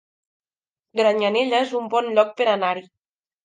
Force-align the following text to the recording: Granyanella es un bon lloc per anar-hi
Granyanella 1.01 1.61
es 1.67 1.77
un 1.83 1.95
bon 1.95 2.11
lloc 2.19 2.35
per 2.43 2.51
anar-hi 2.59 2.87